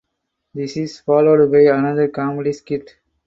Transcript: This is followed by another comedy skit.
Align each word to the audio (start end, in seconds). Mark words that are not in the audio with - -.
This 0.55 0.77
is 0.77 0.99
followed 0.99 1.51
by 1.51 1.59
another 1.59 2.07
comedy 2.07 2.53
skit. 2.53 2.95